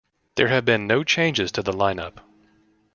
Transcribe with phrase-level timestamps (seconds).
[0.35, 2.21] There have been no changes to the lineup.